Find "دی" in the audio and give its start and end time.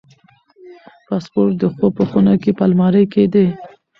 3.33-3.47